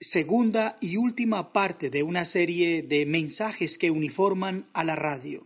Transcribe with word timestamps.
Segunda 0.00 0.76
y 0.80 0.96
última 0.96 1.52
parte 1.52 1.90
de 1.90 2.02
una 2.02 2.24
serie 2.24 2.82
de 2.82 3.06
mensajes 3.06 3.78
que 3.78 3.90
uniforman 3.90 4.68
a 4.72 4.84
la 4.84 4.94
radio. 4.94 5.44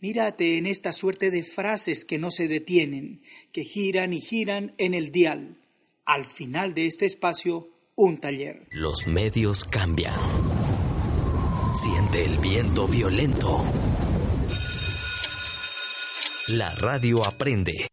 Mírate 0.00 0.58
en 0.58 0.66
esta 0.66 0.92
suerte 0.92 1.30
de 1.30 1.44
frases 1.44 2.04
que 2.04 2.18
no 2.18 2.30
se 2.30 2.48
detienen, 2.48 3.22
que 3.52 3.64
giran 3.64 4.12
y 4.12 4.20
giran 4.20 4.74
en 4.78 4.94
el 4.94 5.12
dial. 5.12 5.58
Al 6.04 6.24
final 6.24 6.74
de 6.74 6.86
este 6.86 7.06
espacio, 7.06 7.68
un 7.94 8.18
taller. 8.18 8.66
Los 8.72 9.06
medios 9.06 9.64
cambian. 9.64 10.18
Siente 11.74 12.24
el 12.24 12.36
viento 12.38 12.88
violento. 12.88 13.64
La 16.48 16.74
radio 16.74 17.24
aprende. 17.24 17.86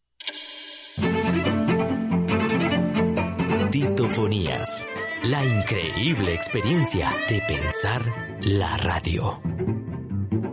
Titofonías. 3.72 4.89
La 5.24 5.44
increíble 5.44 6.34
experiencia 6.34 7.10
de 7.28 7.42
pensar 7.42 8.02
la 8.42 8.78
radio. 8.78 9.42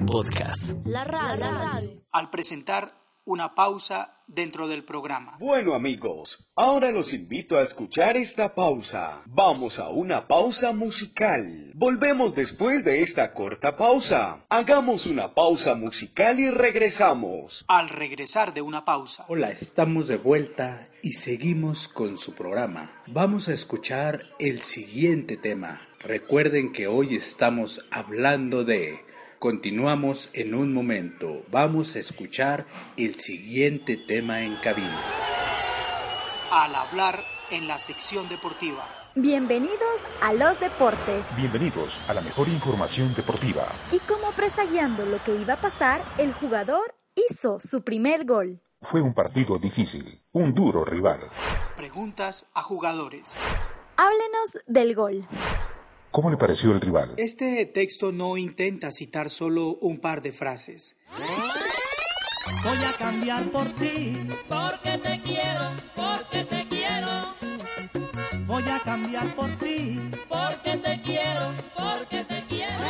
Podcast. 0.06 0.74
La 0.84 1.04
radio. 1.04 2.02
Al 2.10 2.30
presentar 2.30 3.05
una 3.26 3.54
pausa 3.56 4.22
dentro 4.28 4.68
del 4.68 4.84
programa. 4.84 5.36
Bueno 5.40 5.74
amigos, 5.74 6.48
ahora 6.54 6.92
los 6.92 7.12
invito 7.12 7.58
a 7.58 7.62
escuchar 7.62 8.16
esta 8.16 8.54
pausa. 8.54 9.22
Vamos 9.26 9.78
a 9.80 9.88
una 9.90 10.28
pausa 10.28 10.72
musical. 10.72 11.72
Volvemos 11.74 12.36
después 12.36 12.84
de 12.84 13.02
esta 13.02 13.32
corta 13.34 13.76
pausa. 13.76 14.44
Hagamos 14.48 15.06
una 15.06 15.34
pausa 15.34 15.74
musical 15.74 16.38
y 16.38 16.50
regresamos. 16.50 17.64
Al 17.66 17.88
regresar 17.88 18.54
de 18.54 18.62
una 18.62 18.84
pausa. 18.84 19.24
Hola, 19.28 19.50
estamos 19.50 20.06
de 20.06 20.18
vuelta 20.18 20.88
y 21.02 21.10
seguimos 21.12 21.88
con 21.88 22.18
su 22.18 22.32
programa. 22.34 23.02
Vamos 23.08 23.48
a 23.48 23.52
escuchar 23.54 24.22
el 24.38 24.60
siguiente 24.60 25.36
tema. 25.36 25.80
Recuerden 25.98 26.72
que 26.72 26.86
hoy 26.86 27.16
estamos 27.16 27.84
hablando 27.90 28.62
de 28.62 29.05
Continuamos 29.38 30.30
en 30.32 30.54
un 30.54 30.72
momento. 30.72 31.42
Vamos 31.50 31.94
a 31.94 31.98
escuchar 31.98 32.64
el 32.96 33.16
siguiente 33.16 33.98
tema 33.98 34.40
en 34.42 34.56
cabina. 34.56 34.98
Al 36.50 36.74
hablar 36.74 37.18
en 37.50 37.68
la 37.68 37.78
sección 37.78 38.28
deportiva. 38.30 38.88
Bienvenidos 39.14 40.06
a 40.22 40.32
los 40.32 40.58
deportes. 40.58 41.26
Bienvenidos 41.36 41.90
a 42.08 42.14
la 42.14 42.22
mejor 42.22 42.48
información 42.48 43.14
deportiva. 43.14 43.72
Y 43.92 43.98
como 44.00 44.32
presagiando 44.32 45.04
lo 45.04 45.22
que 45.22 45.36
iba 45.36 45.54
a 45.54 45.60
pasar, 45.60 46.02
el 46.16 46.32
jugador 46.32 46.94
hizo 47.14 47.60
su 47.60 47.84
primer 47.84 48.24
gol. 48.24 48.62
Fue 48.90 49.02
un 49.02 49.12
partido 49.12 49.58
difícil, 49.58 50.22
un 50.32 50.54
duro 50.54 50.82
rival. 50.84 51.20
Preguntas 51.76 52.46
a 52.54 52.62
jugadores. 52.62 53.38
Háblenos 53.98 54.58
del 54.66 54.94
gol. 54.94 55.26
¿Cómo 56.16 56.30
le 56.30 56.38
pareció 56.38 56.72
el 56.72 56.80
rival? 56.80 57.12
Este 57.18 57.66
texto 57.66 58.10
no 58.10 58.38
intenta 58.38 58.90
citar 58.90 59.28
solo 59.28 59.76
un 59.82 59.98
par 59.98 60.22
de 60.22 60.32
frases. 60.32 60.96
Voy 62.64 62.78
a 62.78 62.92
cambiar 62.96 63.50
por 63.50 63.68
ti, 63.74 64.16
porque 64.48 64.96
te 64.96 65.20
quiero, 65.20 65.72
porque 65.94 66.44
te 66.44 66.66
quiero. 66.70 67.34
Voy 68.46 68.62
a 68.62 68.80
cambiar 68.82 69.34
por 69.34 69.58
ti, 69.58 70.00
porque 70.26 70.78
te 70.78 71.02
quiero, 71.02 71.52
porque 71.76 72.24
te 72.24 72.44
quiero. 72.48 72.84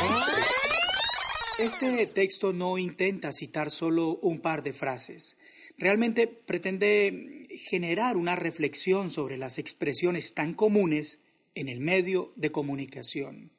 Este 1.59 2.07
texto 2.07 2.53
no 2.53 2.77
intenta 2.77 3.33
citar 3.33 3.71
solo 3.71 4.19
un 4.21 4.39
par 4.39 4.63
de 4.63 4.71
frases. 4.71 5.35
Realmente 5.77 6.27
pretende 6.27 7.45
generar 7.49 8.15
una 8.15 8.37
reflexión 8.37 9.11
sobre 9.11 9.35
las 9.35 9.57
expresiones 9.57 10.33
tan 10.33 10.53
comunes 10.53 11.19
en 11.57 11.69
el 11.69 11.79
medio 11.79 12.33
de 12.35 12.51
comunicación. 12.51 13.51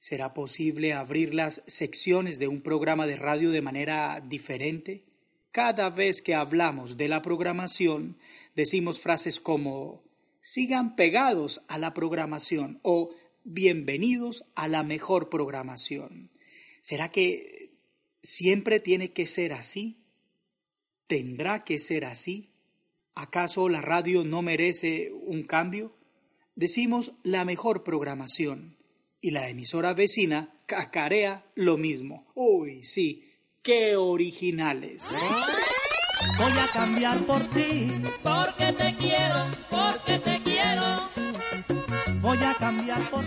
¿Será 0.00 0.34
posible 0.34 0.92
abrir 0.92 1.32
las 1.32 1.62
secciones 1.68 2.40
de 2.40 2.48
un 2.48 2.60
programa 2.60 3.06
de 3.06 3.14
radio 3.14 3.50
de 3.50 3.62
manera 3.62 4.20
diferente? 4.20 5.04
Cada 5.52 5.88
vez 5.90 6.22
que 6.22 6.34
hablamos 6.34 6.96
de 6.96 7.06
la 7.06 7.22
programación, 7.22 8.16
decimos 8.56 9.00
frases 9.00 9.38
como 9.38 10.02
sigan 10.42 10.96
pegados 10.96 11.62
a 11.68 11.78
la 11.78 11.94
programación 11.94 12.80
o 12.82 13.14
bienvenidos 13.44 14.44
a 14.56 14.66
la 14.66 14.82
mejor 14.82 15.28
programación. 15.28 16.30
¿Será 16.82 17.10
que 17.10 17.70
siempre 18.24 18.80
tiene 18.80 19.12
que 19.12 19.26
ser 19.26 19.52
así? 19.52 19.98
¿Tendrá 21.06 21.62
que 21.62 21.78
ser 21.78 22.06
así? 22.06 22.50
¿Acaso 23.14 23.68
la 23.68 23.82
radio 23.82 24.24
no 24.24 24.42
merece 24.42 25.12
un 25.12 25.44
cambio? 25.44 25.96
Decimos 26.56 27.12
la 27.22 27.44
mejor 27.44 27.84
programación 27.84 28.76
y 29.20 29.30
la 29.30 29.48
emisora 29.48 29.94
vecina 29.94 30.54
cacarea 30.66 31.46
lo 31.54 31.76
mismo. 31.76 32.26
Uy, 32.34 32.82
sí, 32.82 33.32
qué 33.62 33.96
originales. 33.96 35.04
Voy 36.38 36.52
a 36.52 36.66
cambiar 36.72 37.18
por 37.26 37.48
ti, 37.50 37.92
porque 38.22 38.72
te 38.72 38.96
quiero, 38.96 39.46
porque 39.70 40.18
te 40.18 40.42
quiero. 40.42 41.10
Voy 42.20 42.38
a 42.38 42.54
cambiar 42.54 43.08
por 43.10 43.25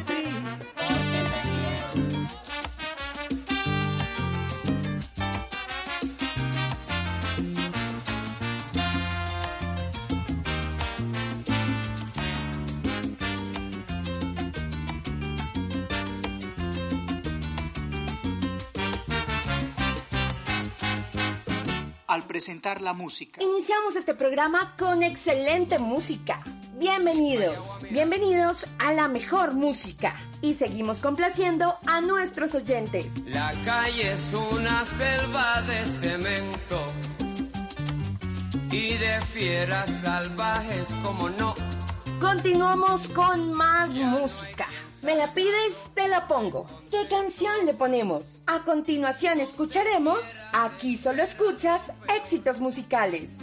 al 22.20 22.28
presentar 22.28 22.82
la 22.82 22.94
música. 22.94 23.42
Iniciamos 23.42 23.96
este 23.96 24.14
programa 24.14 24.76
con 24.78 25.04
excelente 25.04 25.80
música. 25.80 26.42
Bienvenidos, 26.78 27.80
bienvenidos 27.92 28.68
a 28.78 28.92
la 28.92 29.08
mejor 29.08 29.54
música. 29.54 30.16
Y 30.42 30.54
seguimos 30.54 31.00
complaciendo 31.00 31.78
a 31.88 32.02
nuestros 32.02 32.56
oyentes. 32.56 33.06
La 33.26 33.52
calle 33.64 34.14
es 34.14 34.34
una 34.34 34.86
selva 34.86 35.62
de 35.62 35.88
cemento 35.88 36.86
y 38.70 38.96
de 38.96 39.22
fieras 39.22 39.90
salvajes 40.02 40.90
como 41.02 41.30
no. 41.30 41.56
Continuamos 42.20 43.08
con 43.08 43.54
más 43.54 43.92
música. 43.92 44.68
Me 45.02 45.16
la 45.16 45.34
pides, 45.34 45.90
te 45.94 46.08
la 46.10 46.28
pongo. 46.28 46.66
¿Qué 46.92 47.08
canción 47.08 47.66
le 47.66 47.74
ponemos? 47.74 48.42
A 48.48 48.64
continuación 48.64 49.40
escucharemos 49.40 50.38
Aquí 50.52 50.98
solo 50.98 51.24
escuchas 51.24 51.94
éxitos 52.14 52.60
musicales. 52.60 53.38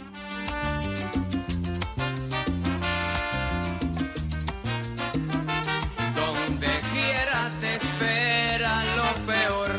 Donde 6.15 6.81
quiera 6.93 7.51
te 7.59 7.75
espera 7.75 8.83
lo 8.95 9.25
peor. 9.25 9.71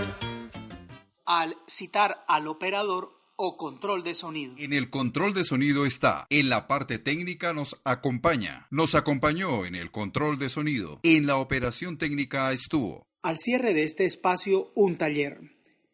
Al 1.27 1.57
citar 1.69 2.25
al 2.27 2.49
operador 2.49 3.18
o 3.41 3.57
control 3.57 4.03
de 4.03 4.17
sonido. 4.17 4.55
En 4.59 4.73
el 4.73 4.91
control 4.91 5.33
de 5.33 5.45
sonido 5.45 5.87
está. 5.87 6.27
En 6.29 6.49
la 6.49 6.67
parte 6.67 6.99
técnica 6.99 7.53
nos 7.53 7.81
acompaña. 7.85 8.67
Nos 8.71 8.97
acompañó 8.97 9.65
en 9.65 9.77
el 9.77 9.93
control 9.93 10.39
de 10.41 10.49
sonido. 10.49 10.99
En 11.05 11.27
la 11.27 11.37
operación 11.37 11.99
técnica 11.99 12.53
estuvo. 12.53 13.07
Al 13.23 13.39
cierre 13.39 13.75
de 13.75 13.85
este 13.85 14.07
espacio, 14.07 14.73
un 14.75 14.97
taller. 14.97 15.39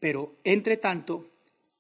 Pero, 0.01 0.37
entre 0.45 0.79
tanto, 0.79 1.27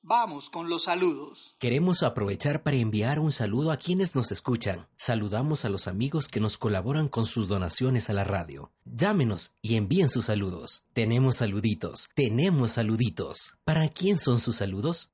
vamos 0.02 0.50
con 0.50 0.68
los 0.68 0.84
saludos. 0.84 1.56
Queremos 1.58 2.02
aprovechar 2.02 2.62
para 2.62 2.76
enviar 2.76 3.18
un 3.18 3.32
saludo 3.32 3.72
a 3.72 3.78
quienes 3.78 4.14
nos 4.14 4.32
escuchan. 4.32 4.86
Saludamos 4.98 5.64
a 5.64 5.70
los 5.70 5.88
amigos 5.88 6.28
que 6.28 6.40
nos 6.40 6.58
colaboran 6.58 7.08
con 7.08 7.24
sus 7.24 7.48
donaciones 7.48 8.10
a 8.10 8.12
la 8.12 8.24
radio. 8.24 8.70
Llámenos 8.84 9.54
y 9.62 9.76
envíen 9.76 10.10
sus 10.10 10.26
saludos. 10.26 10.84
Tenemos 10.92 11.36
saluditos. 11.36 12.10
Tenemos 12.14 12.72
saluditos. 12.72 13.54
¿Para 13.64 13.88
quién 13.88 14.18
son 14.18 14.40
sus 14.40 14.56
saludos? 14.56 15.13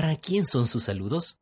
¿Para 0.00 0.14
quién 0.14 0.46
son 0.46 0.68
sus 0.68 0.84
saludos? 0.84 1.38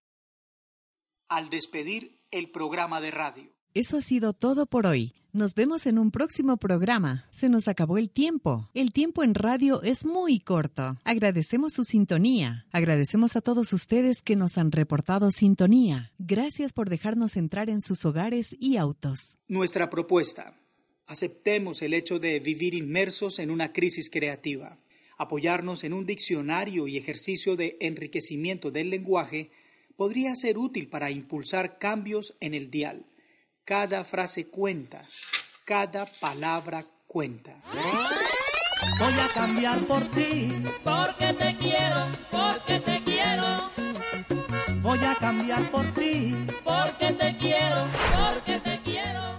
Al 1.29 1.51
despedir 1.51 2.19
el 2.31 2.51
programa 2.51 3.03
de 3.03 3.11
radio. 3.11 3.53
Eso 3.75 3.99
ha 3.99 4.01
sido 4.01 4.33
todo 4.33 4.65
por 4.65 4.87
hoy. 4.87 5.13
Nos 5.35 5.55
vemos 5.55 5.85
en 5.85 5.99
un 5.99 6.11
próximo 6.11 6.57
programa. 6.57 7.29
Se 7.33 7.51
nos 7.51 7.69
acabó 7.69 7.99
el 7.99 8.09
tiempo. 8.09 8.71
El 8.73 8.95
tiempo 8.95 9.23
en 9.23 9.35
radio 9.35 9.83
es 9.83 10.07
muy 10.07 10.41
corto. 10.41 10.97
Agradecemos 11.05 11.75
su 11.75 11.85
sintonía. 11.85 12.65
Agradecemos 12.73 13.37
a 13.37 13.43
todos 13.43 13.75
ustedes 13.75 14.23
que 14.23 14.37
nos 14.37 14.57
han 14.57 14.73
reportado 14.73 15.31
sintonía. 15.31 16.15
Gracias 16.19 16.73
por 16.73 16.89
dejarnos 16.89 17.37
entrar 17.37 17.69
en 17.69 17.83
sus 17.83 18.07
hogares 18.07 18.57
y 18.59 18.79
autos. 18.79 19.37
Nuestra 19.49 19.91
propuesta. 19.91 20.59
Aceptemos 21.07 21.83
el 21.83 21.93
hecho 21.93 22.19
de 22.19 22.41
vivir 22.41 22.73
inmersos 22.73 23.39
en 23.39 23.51
una 23.51 23.75
crisis 23.75 24.09
creativa. 24.09 24.79
Apoyarnos 25.17 25.85
en 25.85 25.93
un 25.93 26.05
diccionario 26.05 26.89
y 26.89 26.99
ejercicio 26.99 27.57
de 27.57 27.77
enriquecimiento 27.81 28.71
del 28.71 28.91
lenguaje 28.91 29.51
podría 29.97 30.37
ser 30.37 30.59
útil 30.59 30.89
para 30.89 31.11
impulsar 31.11 31.79
cambios 31.79 32.37
en 32.41 32.55
el 32.55 32.71
dial. 32.71 33.07
Cada 33.65 34.05
frase 34.05 34.49
cuenta, 34.49 35.03
cada 35.65 36.07
palabra 36.21 36.85
cuenta. 37.07 37.63
Voy 38.99 39.13
a 39.13 39.29
cambiar 39.35 39.81
por 39.87 40.11
ti, 40.11 40.53
porque 40.85 41.33
te 41.33 41.57
quiero, 41.57 42.07
porque 42.31 42.81
te 42.81 43.03
quiero. 43.03 43.71
Voy 44.83 44.99
a 44.99 45.15
cambiar 45.17 45.71
por 45.71 45.85
ti, 45.95 46.35
porque 46.63 47.13
te 47.13 47.37
quiero, 47.39 47.87
porque 48.15 48.61
te 48.61 48.81
quiero. 48.83 49.37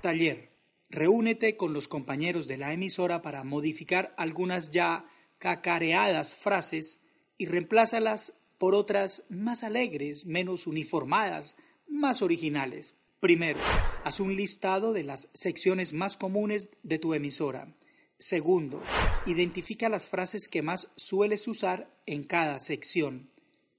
Taller. 0.00 0.55
Reúnete 0.88 1.56
con 1.56 1.72
los 1.72 1.88
compañeros 1.88 2.46
de 2.46 2.58
la 2.58 2.72
emisora 2.72 3.20
para 3.20 3.42
modificar 3.42 4.14
algunas 4.16 4.70
ya 4.70 5.06
cacareadas 5.38 6.34
frases 6.34 7.00
y 7.38 7.46
reemplázalas 7.46 8.32
por 8.58 8.74
otras 8.74 9.24
más 9.28 9.64
alegres, 9.64 10.26
menos 10.26 10.66
uniformadas, 10.66 11.56
más 11.88 12.22
originales. 12.22 12.94
Primero, 13.20 13.58
haz 14.04 14.20
un 14.20 14.36
listado 14.36 14.92
de 14.92 15.02
las 15.02 15.28
secciones 15.34 15.92
más 15.92 16.16
comunes 16.16 16.68
de 16.82 16.98
tu 16.98 17.14
emisora. 17.14 17.74
Segundo, 18.18 18.82
identifica 19.26 19.88
las 19.88 20.06
frases 20.06 20.48
que 20.48 20.62
más 20.62 20.92
sueles 20.96 21.46
usar 21.48 21.90
en 22.06 22.24
cada 22.24 22.58
sección. 22.60 23.30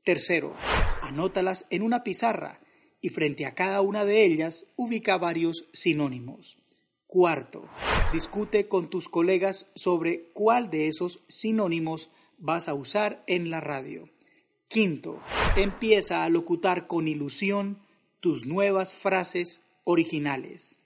Tercero, 0.04 0.54
anótalas 1.02 1.66
en 1.70 1.82
una 1.82 2.04
pizarra 2.04 2.60
y 3.02 3.10
frente 3.10 3.46
a 3.46 3.56
cada 3.56 3.82
una 3.82 4.06
de 4.06 4.26
ellas 4.26 4.66
ubica 4.76 5.18
varios 5.18 5.66
sinónimos. 5.74 6.58
Cuarto, 7.08 7.70
discute 8.12 8.68
con 8.68 8.90
tus 8.90 9.08
colegas 9.08 9.72
sobre 9.76 10.30
cuál 10.34 10.70
de 10.70 10.90
esos 10.90 11.22
sinónimos 11.30 12.10
vas 12.38 12.68
a 12.68 12.74
usar 12.74 13.24
en 13.28 13.50
la 13.50 13.62
radio. 13.62 14.10
Quinto, 14.68 15.22
empieza 15.56 16.26
a 16.26 16.30
locutar 16.30 16.86
con 16.86 17.08
ilusión 17.08 17.80
tus 18.20 18.46
nuevas 18.46 18.94
frases 18.94 19.64
originales. 19.86 20.80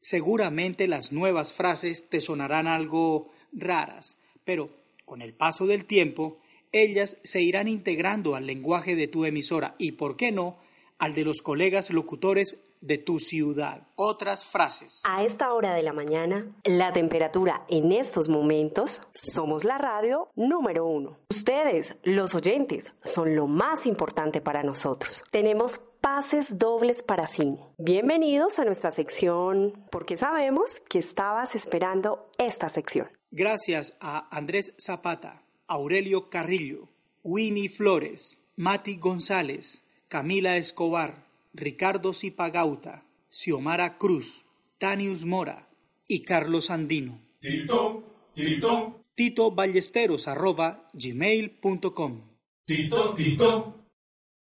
Seguramente 0.00 0.88
las 0.88 1.12
nuevas 1.12 1.52
frases 1.52 2.08
te 2.08 2.20
sonarán 2.20 2.66
algo 2.66 3.30
raras, 3.52 4.16
pero 4.42 4.70
con 5.04 5.22
el 5.22 5.32
paso 5.32 5.68
del 5.68 5.84
tiempo, 5.84 6.40
ellas 6.72 7.18
se 7.22 7.40
irán 7.40 7.68
integrando 7.68 8.34
al 8.34 8.46
lenguaje 8.46 8.96
de 8.96 9.06
tu 9.06 9.26
emisora 9.26 9.76
y, 9.78 9.92
por 9.92 10.16
qué 10.16 10.32
no, 10.32 10.58
al 10.98 11.14
de 11.14 11.24
los 11.24 11.40
colegas 11.40 11.90
locutores 11.90 12.56
de 12.80 12.98
tu 12.98 13.18
ciudad. 13.18 13.86
Otras 13.96 14.44
frases. 14.44 15.02
A 15.04 15.24
esta 15.24 15.52
hora 15.52 15.74
de 15.74 15.82
la 15.82 15.92
mañana, 15.92 16.46
la 16.64 16.92
temperatura 16.92 17.64
en 17.68 17.92
estos 17.92 18.28
momentos, 18.28 19.00
somos 19.14 19.64
la 19.64 19.78
radio 19.78 20.28
número 20.36 20.86
uno. 20.86 21.18
Ustedes, 21.30 21.96
los 22.02 22.34
oyentes, 22.34 22.92
son 23.04 23.34
lo 23.34 23.46
más 23.46 23.86
importante 23.86 24.40
para 24.40 24.62
nosotros. 24.62 25.22
Tenemos 25.30 25.80
pases 26.00 26.58
dobles 26.58 27.02
para 27.02 27.26
cine. 27.26 27.60
Bienvenidos 27.76 28.58
a 28.58 28.64
nuestra 28.64 28.90
sección, 28.90 29.86
porque 29.90 30.16
sabemos 30.16 30.80
que 30.88 30.98
estabas 30.98 31.54
esperando 31.54 32.30
esta 32.38 32.68
sección. 32.68 33.08
Gracias 33.30 33.96
a 34.00 34.28
Andrés 34.34 34.74
Zapata, 34.78 35.42
Aurelio 35.66 36.30
Carrillo, 36.30 36.88
Winnie 37.22 37.68
Flores, 37.68 38.38
Mati 38.56 38.96
González, 38.96 39.84
Camila 40.08 40.56
Escobar, 40.56 41.27
Ricardo 41.52 42.12
Zipagauta, 42.12 43.04
Xiomara 43.30 43.98
Cruz, 43.98 44.44
Tanius 44.78 45.24
Mora 45.24 45.68
y 46.06 46.22
Carlos 46.22 46.70
Andino. 46.70 47.20
Tito, 47.40 48.30
Tito. 48.34 49.04
Tito 49.14 49.50
Ballesteros 49.50 50.28
arroba 50.28 50.88
gmail.com. 50.92 52.22
Tito, 52.64 53.14
Tito. 53.14 53.84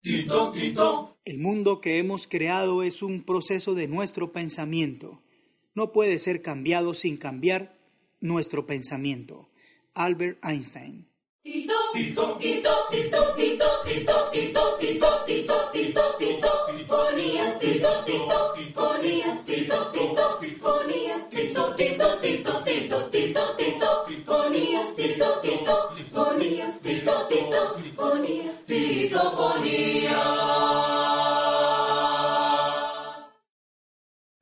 Tito, 0.02 0.52
Tito. 0.52 1.18
El 1.26 1.40
mundo 1.40 1.82
que 1.82 1.98
hemos 1.98 2.28
creado 2.28 2.84
es 2.84 3.02
un 3.02 3.24
proceso 3.24 3.74
de 3.74 3.88
nuestro 3.88 4.32
pensamiento. 4.32 5.24
No 5.74 5.92
puede 5.92 6.20
ser 6.20 6.42
cambiado 6.42 6.94
sin 6.94 7.18
cambiar 7.18 7.78
nuestro 8.20 8.66
pensamiento. 8.66 9.50
Albert 9.94 10.44
Einstein. 10.44 11.08
Tito, 11.46 11.76
Tito, 11.94 12.38
Tito, 12.40 12.74
Tito, 12.90 13.36
Tito, 13.38 13.70
Tito, 13.86 14.32
Tito, 14.32 14.78
Tito, 14.80 15.26
Tito, 15.28 15.72
Tito, 15.72 16.18
Tito, 16.18 16.52
ponías 16.88 17.60
Tito, 17.60 18.04
Tito, 18.04 18.54
ponías 18.74 19.46
Tito, 19.46 19.46
Tito, 19.46 19.55